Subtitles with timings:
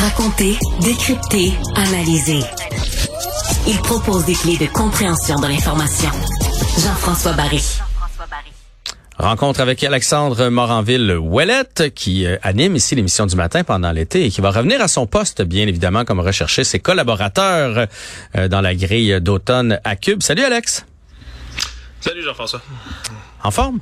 [0.00, 2.38] Raconter, décrypter, analyser.
[3.66, 6.10] Il propose des clés de compréhension de l'information.
[6.78, 7.60] Jean-François Barry.
[9.18, 14.40] Rencontre avec Alexandre Moranville-Ouellette, qui euh, anime ici l'émission du matin pendant l'été et qui
[14.40, 17.88] va revenir à son poste, bien évidemment, comme rechercher ses collaborateurs
[18.36, 20.22] euh, dans la grille d'automne à Cube.
[20.22, 20.86] Salut Alex.
[22.00, 22.62] Salut Jean-François.
[23.42, 23.80] En forme?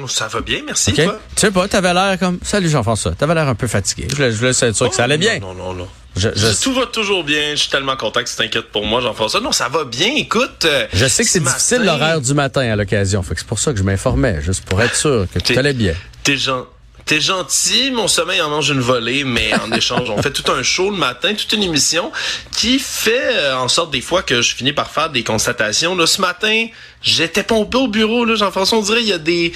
[0.00, 0.92] Oh, ça va bien, merci.
[0.94, 1.02] Tu
[1.36, 2.38] sais pas, t'avais l'air comme...
[2.42, 4.06] Salut Jean-François, t'avais l'air un peu fatigué.
[4.08, 5.38] Je voulais, je voulais être sûr que ça allait bien.
[5.38, 5.88] Non, non, non.
[6.16, 7.50] Je, je- Tout va toujours bien.
[7.52, 9.40] Je suis tellement content que tu t'inquiètes pour moi, Jean-François.
[9.40, 10.08] Non, ça va bien.
[10.16, 10.64] Écoute.
[10.64, 13.22] euh, je sais que c'est ce difficile matin, l'horaire du matin à l'occasion.
[13.22, 15.58] Fait que c'est pour ça que je m'informais, juste pour être sûr que tu T'es-
[15.58, 15.94] allais bien.
[16.22, 16.64] T'es gen-
[17.04, 20.62] T'es gentil, mon sommeil en mange une volée, mais en échange, on fait tout un
[20.62, 22.12] show le matin, toute une émission
[22.56, 25.96] qui fait euh, en sorte des fois que je finis par faire des constatations.
[25.96, 26.66] Là, ce matin,
[27.02, 29.52] j'étais pompé au bureau, là, Jean-François, on dirait il y a des,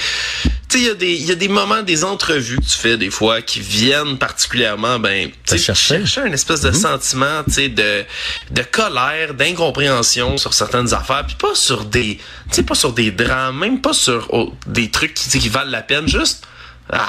[0.69, 2.79] tu sais, il y a des, il y a des moments, des entrevues que tu
[2.79, 6.03] fais des fois qui viennent particulièrement, ben, tu chercher.
[6.17, 8.05] un espèce de sentiment, tu sais, de,
[8.51, 13.13] de colère, d'incompréhension sur certaines affaires, puis pas sur des, tu sais, pas sur des
[13.13, 16.45] drames, même pas sur oh, des trucs qui, qui valent la peine, juste,
[16.93, 17.09] ah,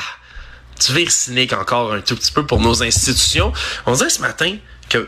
[0.80, 3.53] tu vires cynique encore un tout petit peu pour nos institutions.
[3.86, 4.56] On dirait ce matin
[4.89, 5.08] que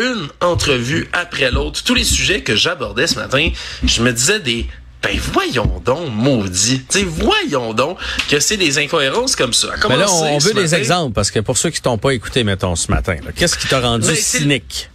[0.00, 3.50] une entrevue après l'autre, tous les sujets que j'abordais ce matin,
[3.84, 4.66] je me disais des
[5.02, 6.82] ben voyons donc, maudit.
[6.88, 7.98] Tu sais, voyons donc
[8.30, 9.68] que c'est des incohérences comme ça.
[9.88, 12.42] Mais là, on, on veut des exemples, parce que pour ceux qui t'ont pas écouté,
[12.42, 14.88] mettons, ce matin, qu'est-ce qui t'a rendu Ben, cynique?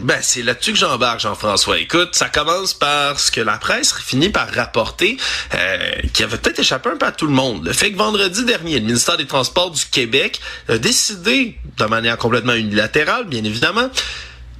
[0.00, 1.78] Ben, c'est là-dessus que j'embarque, Jean-François.
[1.78, 5.16] Écoute, ça commence par ce que la presse finit par rapporter,
[5.54, 5.78] euh,
[6.12, 7.66] qui avait peut-être échappé un peu à tout le monde.
[7.66, 12.16] Le fait que vendredi dernier, le ministère des Transports du Québec a décidé, de manière
[12.16, 13.90] complètement unilatérale, bien évidemment,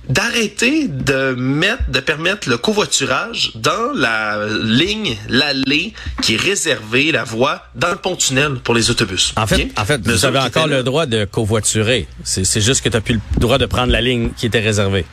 [0.09, 5.93] d'arrêter de mettre, de permettre le covoiturage dans la ligne, l'allée
[6.23, 9.33] qui est réservée, la voie, dans le pont-tunnel pour les autobus.
[9.37, 12.09] En fait, en fait, vous avez encore le droit de covoiturer.
[12.25, 14.61] C'est c'est juste que tu n'as plus le droit de prendre la ligne qui était
[14.61, 15.05] réservée.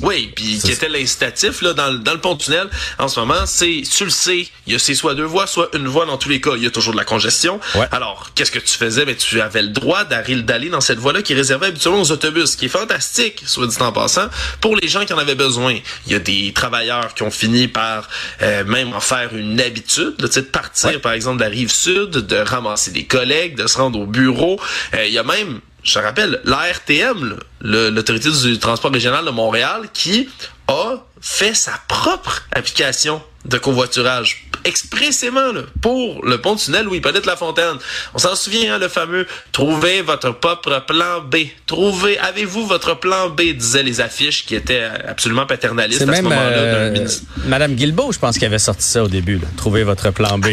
[0.00, 3.46] Oui, puis qui était l'incitatif là dans, le- dans le pont tunnel en ce moment,
[3.46, 6.16] c'est tu le sais, il y a c'est soit deux voies, soit une voie dans
[6.18, 7.60] tous les cas, il y a toujours de la congestion.
[7.74, 7.86] Ouais.
[7.90, 9.04] Alors, qu'est-ce que tu faisais?
[9.04, 12.56] Ben tu avais le droit d'aller dans cette voie-là qui est réservée habituellement aux autobus,
[12.56, 14.28] qui est fantastique, soit dit en passant,
[14.60, 15.76] pour les gens qui en avaient besoin.
[16.06, 18.08] Il y a des travailleurs qui ont fini par
[18.42, 20.98] euh, même en faire une habitude, là, de partir Ouais.
[20.98, 24.60] par exemple de la rive sud, de ramasser des collègues, de se rendre au bureau.
[24.94, 29.88] Euh, il y a même je te rappelle, l'ARTM, l'autorité du transport régional de Montréal,
[29.92, 30.28] qui
[30.68, 37.24] a fait sa propre application de covoiturage expressément là, pour le pont tunnel où Hippolyte
[37.24, 37.76] Lafontaine.
[38.12, 41.36] On s'en souvient, hein, le fameux «Trouvez votre propre plan B».
[41.66, 46.22] Trouvez, avez-vous votre plan B, disaient les affiches qui étaient absolument paternalistes C'est à ce
[46.22, 47.22] même moment-là euh, d'un ministre.
[47.46, 49.38] Madame Guilbeault, je pense, qui avait sorti ça au début.
[49.38, 49.46] Là.
[49.56, 50.48] Trouvez votre plan B.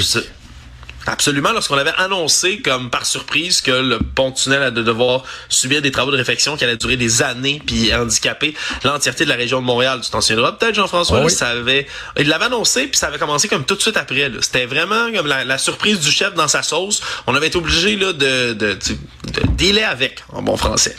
[1.05, 5.89] Abso- Absolument, lorsqu'on avait annoncé comme par surprise que le pont-tunnel allait devoir subir des
[5.89, 9.65] travaux de réfection qui allaient durer des années puis handicaper l'entièreté de la région de
[9.65, 10.01] Montréal.
[10.03, 11.23] Tu t'en souviendras peut-être, Jean-François?
[11.25, 11.31] Oui.
[11.31, 11.87] ça avait,
[12.19, 14.31] il l'avait annoncé puis ça avait commencé comme tout de suite après.
[14.41, 17.01] C'était vraiment comme la, la surprise du chef dans sa sauce.
[17.25, 20.95] On avait été obligé là, de, de, de, de dealer avec, en bon français.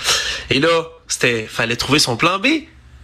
[0.50, 0.68] Et là,
[1.06, 2.46] c'était, fallait trouver son plan B.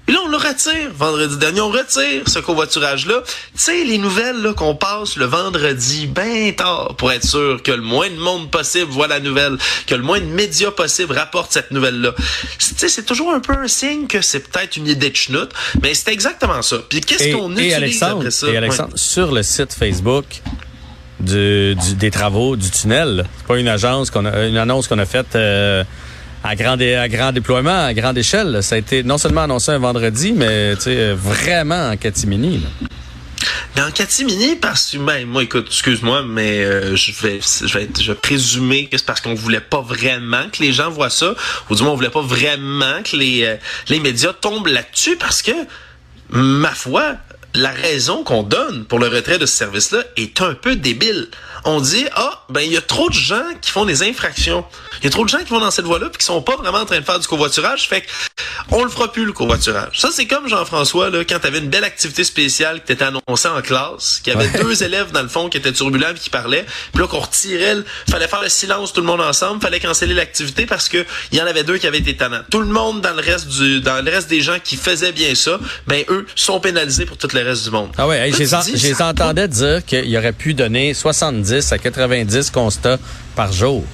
[0.08, 0.90] Et là, on le retire.
[0.96, 3.22] Vendredi dernier, on retire ce covoiturage-là.
[3.24, 7.82] Tu sais, les nouvelles qu'on passe le vendredi, ben tard, pour être sûr que le
[7.82, 11.70] moins de monde possible voit la nouvelle, que le moins de médias possible rapportent cette
[11.70, 12.14] nouvelle-là.
[12.58, 15.52] Tu sais, c'est toujours un peu un signe que c'est peut-être une idée de chenoute,
[15.82, 16.78] mais c'est exactement ça.
[16.88, 18.48] Puis qu'est-ce qu'on utilise Alexandre, après ça?
[18.48, 20.24] et Alexandre, sur le site Facebook
[21.20, 24.98] du, du- des travaux du tunnel, c'est pas une agence qu'on a, une annonce qu'on
[24.98, 25.84] a faite euh,
[26.44, 28.62] à grand déploiement, à grande échelle.
[28.62, 32.58] Ça a été non seulement annoncé un vendredi, mais euh, vraiment en catimini.
[32.58, 32.88] là.
[33.86, 38.12] En catimini, parce que, ben, moi, écoute, excuse-moi, mais euh, je vais, je vais, je
[38.12, 41.34] présumer que c'est parce qu'on voulait pas vraiment que les gens voient ça,
[41.70, 43.56] ou du moins on voulait pas vraiment que les, euh,
[43.88, 45.52] les médias tombent là-dessus, parce que,
[46.30, 47.16] ma foi,
[47.54, 51.28] la raison qu'on donne pour le retrait de ce service-là est un peu débile.
[51.64, 54.64] On dit, ah, ben, il y a trop de gens qui font des infractions.
[55.00, 56.56] Il y a trop de gens qui vont dans cette voie-là puis qui sont pas
[56.56, 57.88] vraiment en train de faire du covoiturage.
[57.88, 58.06] Fait que,
[58.70, 59.98] on le fera plus, le covoiturage.
[60.00, 63.60] Ça, c'est comme Jean-François, là, quand t'avais une belle activité spéciale qui t'était annoncée en
[63.62, 64.62] classe, qu'il y avait Ouais.
[64.62, 67.76] deux élèves, dans le fond, qui étaient turbulents et qui parlaient, puis là, qu'on retirait,
[67.76, 71.38] le- fallait faire le silence tout le monde ensemble, fallait canceller l'activité parce que il
[71.38, 72.42] y en avait deux qui avaient été tannants.
[72.50, 75.34] Tout le monde dans le reste du, dans le reste des gens qui faisaient bien
[75.36, 77.90] ça, ben, eux, sont pénalisés pour tout le reste du monde.
[77.98, 79.46] Ah ouais, hey, Là, je les tu en- dis, je les ça a pas entendais
[79.48, 82.98] dire qu'il aurait pu donner 70 à 90 constats
[83.36, 83.84] par jour.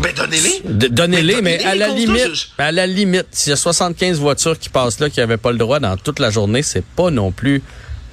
[0.00, 0.62] Ben, donnez-les.
[0.90, 4.58] Donnez-les, Mais mais à la limite, je- à la limite, s'il y a 75 voitures
[4.58, 7.32] qui passent là qui n'avaient pas le droit dans toute la journée, c'est pas non
[7.32, 7.62] plus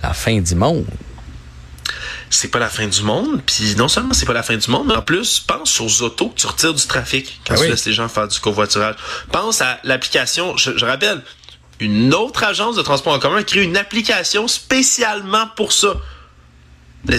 [0.01, 0.85] la fin du monde.
[2.31, 3.41] c'est pas la fin du monde.
[3.45, 6.29] Puis non seulement c'est pas la fin du monde, mais en plus, pense aux autos
[6.29, 7.69] que tu retires du trafic quand Ah tu oui.
[7.69, 8.95] laisses les gens faire du covoiturage.
[9.31, 11.21] Pense à l'application, je, je rappelle,
[11.79, 15.93] une autre agence de transport en commun a créé une application spécialement pour ça.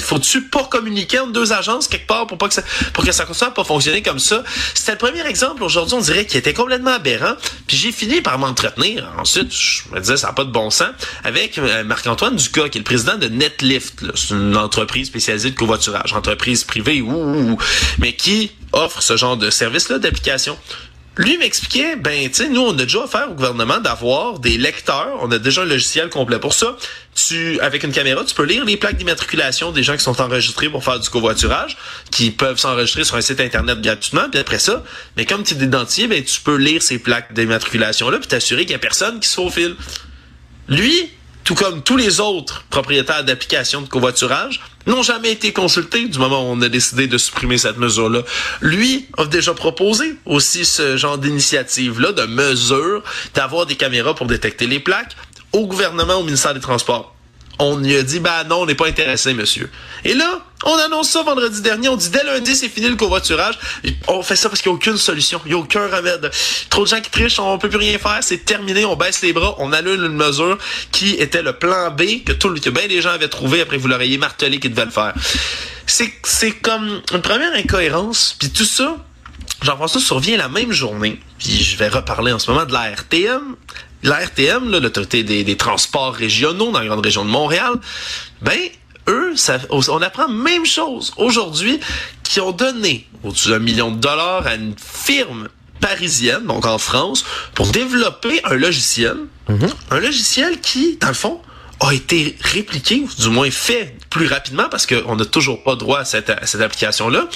[0.00, 2.62] Faut-tu pas communiquer entre deux agences quelque part pour pas que ça,
[2.92, 4.42] pour que ça continue pas fonctionner comme ça?
[4.74, 7.34] C'était le premier exemple aujourd'hui, on dirait qu'il était complètement aberrant.
[7.66, 9.12] Puis j'ai fini par m'entretenir.
[9.18, 10.90] Ensuite, je me disais, ça n'a pas de bon sens,
[11.24, 14.04] avec euh, Marc-Antoine Ducas, qui est le président de Netlift.
[14.14, 17.58] C'est une entreprise spécialisée de covoiturage, entreprise privée, ouh,
[17.98, 20.58] mais qui offre ce genre de service-là d'application.
[21.16, 25.18] Lui m'expliquait, ben, tu sais, nous, on a déjà offert au gouvernement d'avoir des lecteurs.
[25.22, 26.76] On a déjà un logiciel complet pour ça.
[27.14, 30.68] Tu, avec une caméra, tu peux lire les plaques d'immatriculation des gens qui sont enregistrés
[30.68, 31.78] pour faire du covoiturage,
[32.10, 34.28] qui peuvent s'enregistrer sur un site internet gratuitement.
[34.30, 34.84] Puis après ça,
[35.16, 38.72] mais comme tu es identifié, ben, tu peux lire ces plaques d'immatriculation-là puis t'assurer qu'il
[38.72, 39.74] y a personne qui se faufile.
[40.68, 41.10] Lui,
[41.46, 46.42] tout comme tous les autres propriétaires d'applications de covoiturage, n'ont jamais été consultés du moment
[46.42, 48.22] où on a décidé de supprimer cette mesure-là.
[48.60, 53.04] Lui a déjà proposé aussi ce genre d'initiative-là, de mesure,
[53.34, 55.16] d'avoir des caméras pour détecter les plaques
[55.52, 57.15] au gouvernement, au ministère des Transports.
[57.58, 59.70] On lui a dit, bah non, on n'est pas intéressé, monsieur.
[60.04, 61.88] Et là, on annonce ça vendredi dernier.
[61.88, 63.58] On dit, dès lundi, c'est fini le covoiturage.
[64.08, 65.40] On fait ça parce qu'il n'y a aucune solution.
[65.46, 66.30] Il n'y a aucun remède.
[66.68, 68.18] Trop de gens qui trichent, on peut plus rien faire.
[68.20, 68.84] C'est terminé.
[68.84, 69.54] On baisse les bras.
[69.58, 70.58] On annule une mesure
[70.92, 73.88] qui était le plan B que tout, que bien des gens avaient trouvé après vous
[73.88, 75.14] l'auriez martelé qu'ils devaient le faire.
[75.86, 78.36] C'est, c'est comme une première incohérence.
[78.38, 78.96] Puis tout ça,
[79.62, 83.56] Jean-François survient la même journée, puis je vais reparler en ce moment de la RTM.
[84.06, 87.72] La RTM, l'autorité des, des transports régionaux dans la grande région de Montréal,
[88.40, 88.56] ben,
[89.08, 91.80] eux, ça, on apprend même chose aujourd'hui,
[92.22, 95.48] qui ont donné au-dessus d'un million de dollars à une firme
[95.80, 97.24] parisienne, donc en France,
[97.54, 99.16] pour développer un logiciel.
[99.90, 101.42] Un logiciel qui, dans le fond,
[101.80, 105.98] a été répliqué, ou du moins fait plus rapidement, parce qu'on n'a toujours pas droit
[105.98, 107.26] à cette, à cette application-là.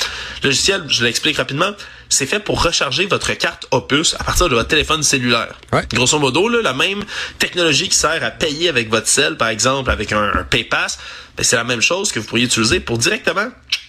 [0.42, 1.72] Le logiciel, je l'explique rapidement,
[2.10, 5.54] c'est fait pour recharger votre carte Opus à partir de votre téléphone cellulaire.
[5.72, 5.84] Ouais.
[5.94, 7.02] Grosso modo, là, la même
[7.38, 10.98] technologie qui sert à payer avec votre cell, par exemple, avec un, un PayPass,
[11.36, 13.46] ben, c'est la même chose que vous pourriez utiliser pour directement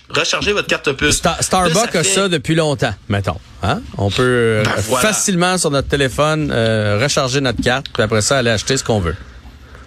[0.09, 1.15] recharger votre carte Opus.
[1.17, 3.39] Star- Starbucks a fait- ça depuis longtemps, mettons.
[3.63, 3.81] Hein?
[3.97, 5.07] On peut euh, Ben, voilà.
[5.09, 8.99] facilement sur notre téléphone euh, recharger notre carte, puis après ça aller acheter ce qu'on
[8.99, 9.15] veut.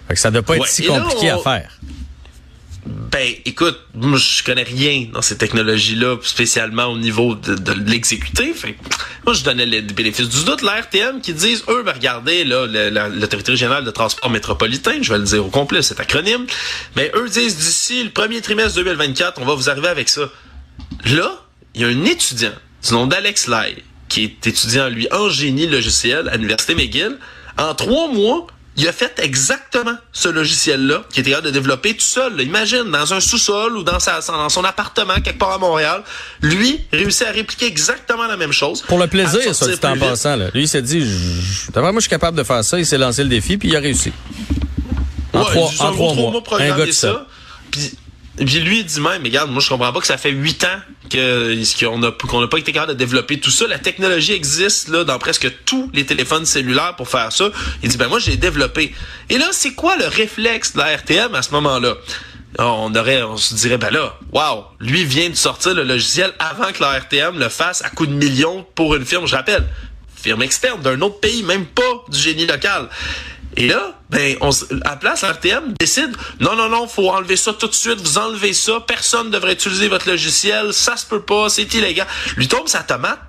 [0.07, 1.71] Fait que ça doit pas être si Et là, compliqué on- à faire.
[2.85, 8.65] Ben, écoute, moi, je connais rien dans ces technologies-là, spécialement au niveau de, de l'exécutif.
[9.25, 10.61] Moi, je donnais les bénéfices du doute.
[10.61, 12.67] La RTM qui disent, eux, ben, regardez, là,
[13.09, 16.45] l'autorité régionale de transport métropolitain, je vais le dire au complet, cet acronyme,
[16.95, 20.29] mais eux disent, d'ici le premier trimestre 2024, on va vous arriver avec ça.
[21.05, 21.41] Là,
[21.73, 22.53] il y a un étudiant
[22.85, 23.77] du nom d'Alex Lai,
[24.09, 27.17] qui est étudiant, lui, en génie logiciel à l'Université McGill.
[27.57, 28.45] En trois mois,
[28.77, 32.35] il a fait exactement ce logiciel-là, qui était capable de développer tout seul.
[32.35, 32.43] là.
[32.43, 36.03] Imagine, dans un sous-sol ou dans, sa, dans son appartement, quelque part à Montréal,
[36.41, 38.81] lui réussit à répliquer exactement la même chose.
[38.81, 40.01] Pour le plaisir, ça, c'est en vite.
[40.03, 40.35] passant.
[40.35, 40.49] Là.
[40.53, 41.05] Lui, il s'est dit,
[41.73, 42.77] d'après moi, je suis capable de faire ça.
[42.77, 44.11] Il s'est lancé le défi, puis il a réussi.
[45.31, 46.43] En Ouais, trois, en trois mois.
[46.59, 47.27] Un gars de ça.
[47.71, 47.91] Puis,
[48.37, 50.63] puis lui, il dit même, mais regarde, moi, je comprends pas que ça fait huit
[50.65, 50.79] ans
[51.09, 53.67] qu'on n'a pas été capable de développer tout ça.
[53.67, 57.49] La technologie existe, là, dans presque tous les téléphones cellulaires pour faire ça.
[57.83, 58.93] Il dit, ben, moi, je l'ai développé.
[59.29, 61.95] Et là, c'est quoi le réflexe de la RTM à ce moment-là?
[62.57, 66.71] On aurait, on se dirait, ben là, wow, lui vient de sortir le logiciel avant
[66.71, 69.67] que la RTM le fasse à coup de millions pour une firme, je rappelle,
[70.15, 72.87] firme externe d'un autre pays, même pas du génie local.
[73.57, 77.53] Et là, ben, on, à la place, l'RTM décide, non, non, non, faut enlever ça
[77.53, 81.21] tout de suite, vous enlevez ça, personne ne devrait utiliser votre logiciel, ça se peut
[81.21, 82.07] pas, c'est illégal.
[82.35, 83.19] Lui tombe sa tomate,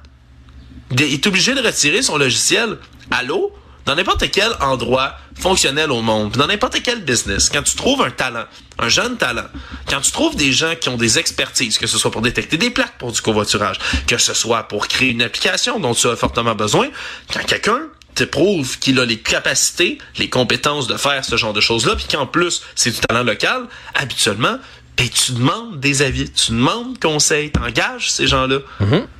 [0.90, 2.78] il est obligé de retirer son logiciel
[3.26, 3.52] l'eau
[3.84, 7.48] dans n'importe quel endroit fonctionnel au monde, dans n'importe quel business.
[7.48, 8.44] Quand tu trouves un talent,
[8.78, 9.46] un jeune talent,
[9.88, 12.70] quand tu trouves des gens qui ont des expertises, que ce soit pour détecter des
[12.70, 13.78] plaques pour du covoiturage,
[14.08, 16.88] que ce soit pour créer une application dont tu as fortement besoin,
[17.32, 17.82] quand quelqu'un
[18.16, 22.06] te prouve qu'il a les capacités, les compétences de faire ce genre de choses-là, puis
[22.10, 24.58] qu'en plus, c'est du talent local, habituellement,
[24.96, 28.58] ben, tu demandes des avis, tu demandes conseil, t'engages ces gens-là.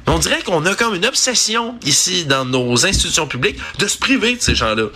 [0.07, 4.37] On dirait qu'on a comme une obsession ici dans nos institutions publiques de se priver
[4.37, 4.87] de ces gens-là.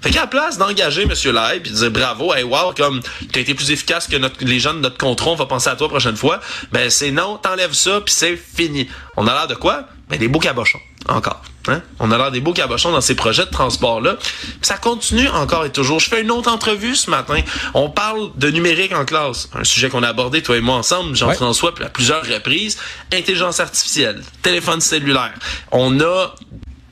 [0.00, 1.12] Fait qu'à la place d'engager M.
[1.34, 3.02] Lai puis de dire bravo, hey wow, comme
[3.32, 5.76] t'as été plus efficace que notre, les gens de notre contrôle, on va penser à
[5.76, 6.40] toi la prochaine fois,
[6.72, 8.88] ben c'est non, t'enlèves ça puis c'est fini.
[9.18, 9.88] On a l'air de quoi?
[10.08, 10.80] Ben des beaux cabochons.
[11.10, 11.42] Encore.
[11.68, 11.82] Hein?
[11.98, 14.16] On a l'air des beaux cabochons dans ces projets de transport-là.
[14.62, 15.98] Ça continue encore et toujours.
[15.98, 17.40] Je fais une autre entrevue ce matin.
[17.74, 19.50] On parle de numérique en classe.
[19.54, 22.78] Un sujet qu'on a abordé, toi et moi, ensemble, Jean-François, puis à plusieurs reprises.
[23.12, 25.34] Intelligence artificielle, téléphone cellulaire.
[25.72, 26.34] On a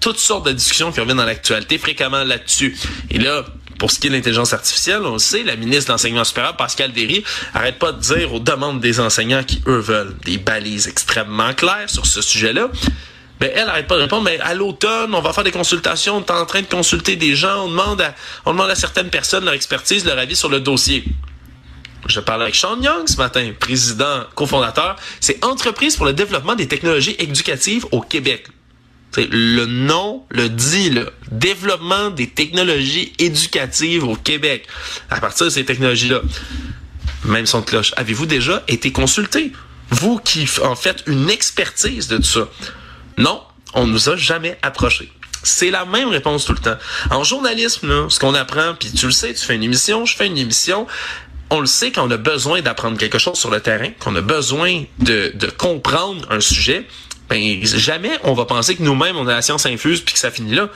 [0.00, 2.76] toutes sortes de discussions qui reviennent dans l'actualité fréquemment là-dessus.
[3.10, 3.44] Et là,
[3.78, 6.56] pour ce qui est de l'intelligence artificielle, on le sait, la ministre de l'Enseignement supérieur,
[6.56, 10.88] Pascal Derry, arrête pas de dire aux demandes des enseignants qui, eux, veulent des balises
[10.88, 12.68] extrêmement claires sur ce sujet-là.
[13.40, 16.21] Ben, elle arrête pas de répondre, mais à l'automne, on va faire des consultations, on
[16.21, 18.14] est en train de consulter des gens, on demande à,
[18.45, 21.04] on demande à certaines personnes leur expertise, leur avis sur le dossier.
[22.07, 24.97] Je parle avec Sean Young ce matin, président, cofondateur.
[25.21, 28.47] C'est Entreprise pour le développement des technologies éducatives au Québec.
[29.16, 34.66] le nom le dit, le développement des technologies éducatives au Québec.
[35.11, 36.21] À partir de ces technologies-là,
[37.25, 39.52] même son cloche, avez-vous déjà été consulté?
[39.90, 42.49] Vous qui en faites une expertise de tout ça.
[43.18, 43.42] Non,
[43.75, 45.12] on nous a jamais approché.
[45.42, 46.76] C'est la même réponse tout le temps.
[47.10, 50.16] En journalisme, là, ce qu'on apprend, puis tu le sais, tu fais une émission, je
[50.16, 50.87] fais une émission,
[51.50, 54.84] on le sait qu'on a besoin d'apprendre quelque chose sur le terrain, qu'on a besoin
[54.98, 56.87] de, de comprendre un sujet,
[57.28, 60.30] ben jamais on va penser que nous-mêmes on a la science infuse puis que ça
[60.30, 60.68] finit là.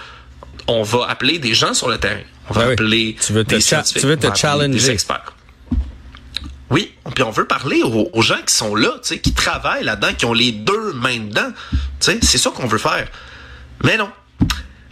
[0.68, 2.20] On va appeler des gens sur le terrain.
[2.49, 2.72] On va Ben oui.
[2.75, 4.90] appeler Tu veux te des scientifiques, tu veux on te va appeler des challenger.
[4.92, 5.32] experts.
[6.73, 10.33] Oui, puis on veut parler aux, gens qui sont là, qui travaillent là-dedans, qui ont
[10.33, 11.52] les deux mains dedans.
[12.00, 13.07] C'est ça qu'on veut faire.
[13.85, 14.09] Mais non.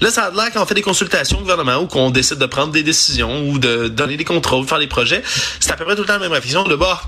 [0.00, 2.72] Là, ça a l'air qu'on fait des consultations au gouvernement ou qu'on décide de prendre
[2.72, 5.22] des décisions ou de donner des contrôles, faire des projets.
[5.58, 6.64] C'est à peu près tout le temps la même réflexion.
[6.64, 7.00] De bas,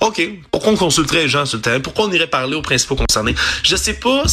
[0.00, 1.80] OK, pourquoi on consulterait les gens sur le terrain?
[1.80, 3.34] Pourquoi on irait parler aux principaux concernés?
[3.62, 4.24] Je sais pas,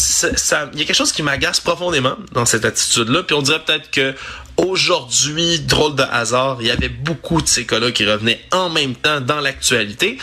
[0.74, 3.90] il y a quelque chose qui m'agace profondément dans cette attitude-là, puis on dirait peut-être
[3.90, 4.14] que
[4.58, 8.96] aujourd'hui, drôle de hasard, il y avait beaucoup de ces cas-là qui revenaient en même
[8.96, 10.18] temps dans l'actualité.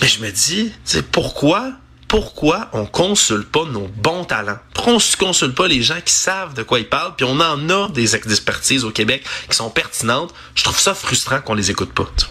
[0.00, 1.72] Mais je me dis, c'est pourquoi,
[2.08, 4.58] pourquoi on consulte pas nos bons talents?
[4.72, 7.14] Pourquoi on consulte pas les gens qui savent de quoi ils parlent?
[7.16, 10.34] Puis on en a des expertises au Québec qui sont pertinentes?
[10.54, 12.06] Je trouve ça frustrant qu'on les écoute pas.
[12.16, 12.26] tu.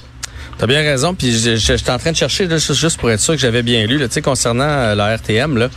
[0.57, 3.39] T'as bien raison, puis j'étais en train de chercher là, juste pour être sûr que
[3.39, 3.97] j'avais bien lu.
[3.97, 5.69] là, concernant euh, la RTM, là,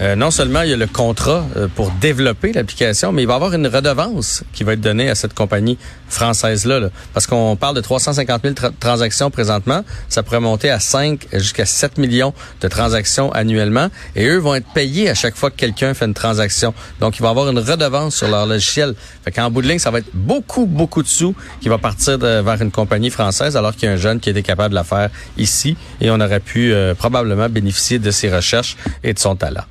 [0.00, 3.34] euh, non seulement il y a le contrat euh, pour développer l'application, mais il va
[3.34, 5.76] y avoir une redevance qui va être donnée à cette compagnie
[6.08, 6.80] française-là.
[6.80, 6.88] là.
[7.14, 9.84] parce qu'on parle de 350 000 tra- transactions présentement.
[10.08, 13.88] Ça pourrait monter à 5 jusqu'à 7 millions de transactions annuellement.
[14.16, 16.74] Et eux vont être payés à chaque fois que quelqu'un fait une transaction.
[17.00, 18.94] Donc, il va y avoir une redevance sur leur logiciel.
[19.24, 22.18] Fait qu'en bout de ligne, ça va être beaucoup, beaucoup de sous qui va partir
[22.18, 24.84] vers une compagnie française alors qu'il y a un jeune qui était capable de la
[24.84, 29.36] faire ici et on aurait pu euh, probablement bénéficier de ses recherches et de son
[29.36, 29.64] talent.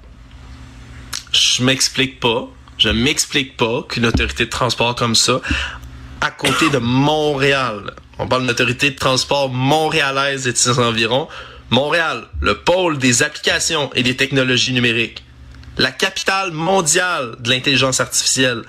[1.37, 5.41] Je m'explique pas, je m'explique pas qu'une autorité de transport comme ça,
[6.21, 11.27] à côté de Montréal, on parle d'une autorité de transport montréalaise et de ses environs,
[11.69, 15.23] Montréal, le pôle des applications et des technologies numériques,
[15.77, 18.63] la capitale mondiale de l'intelligence artificielle.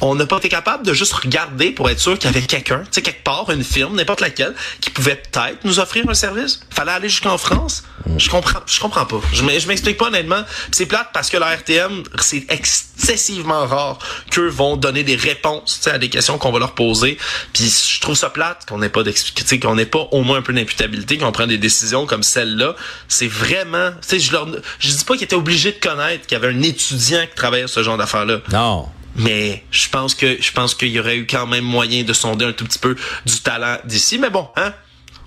[0.00, 2.80] On n'a pas été capable de juste regarder pour être sûr qu'il y avait quelqu'un,
[2.80, 6.60] tu sais, quelque part, une firme, n'importe laquelle, qui pouvait peut-être nous offrir un service.
[6.70, 7.82] Fallait aller jusqu'en France.
[8.16, 9.20] Je comprends, je comprends pas.
[9.32, 10.42] Je m'e- je m'explique pas honnêtement.
[10.70, 13.98] C'est plate parce que la RTM, c'est excessivement rare
[14.30, 17.18] qu'eux vont donner des réponses, tu sais, à des questions qu'on va leur poser.
[17.52, 20.42] Puis je trouve ça plate qu'on n'ait pas d'explication, qu'on n'ait pas au moins un
[20.42, 22.76] peu d'imputabilité, qu'on prenne des décisions comme celle-là.
[23.08, 24.46] C'est vraiment, tu sais, je leur,
[24.78, 27.66] je dis pas qu'ils étaient obligés de connaître qu'il y avait un étudiant qui travaillait
[27.66, 28.38] sur ce genre d'affaires-là.
[28.52, 28.88] Non.
[29.18, 32.44] Mais je pense que je pense qu'il y aurait eu quand même moyen de sonder
[32.46, 32.96] un tout petit peu
[33.26, 34.18] du talent d'ici.
[34.18, 34.72] Mais bon, hein?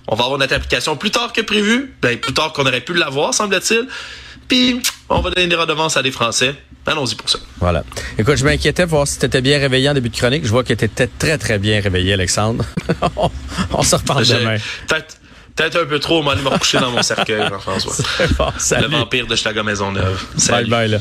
[0.08, 1.94] On va avoir notre application plus tard que prévu.
[2.02, 3.86] Ben, plus tard qu'on aurait pu l'avoir, semble-t-il.
[4.48, 6.54] Puis, on va donner des redevances à des Français.
[6.84, 7.38] Allons-y pour ça.
[7.60, 7.84] Voilà.
[8.18, 10.44] Écoute, je m'inquiétais pour voir si tu étais bien réveillé en début de chronique.
[10.44, 12.64] Je vois que tu étais très, très bien réveillé, Alexandre.
[13.16, 13.30] on,
[13.72, 14.56] on se reparle demain.
[15.54, 17.94] Peut-être un peu trop, on m'a aller me recoucher dans mon cercueil, Jean-François.
[18.38, 18.48] Bon,
[18.80, 20.20] Le vampire de Schlager Maisonneuve.
[20.32, 20.70] Bye Salut.
[20.70, 20.98] bye, là.